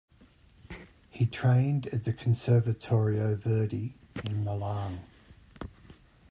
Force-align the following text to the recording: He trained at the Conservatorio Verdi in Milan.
He 1.11 1.27
trained 1.27 1.85
at 1.93 2.05
the 2.05 2.11
Conservatorio 2.11 3.35
Verdi 3.37 3.93
in 4.25 4.43
Milan. 4.43 5.01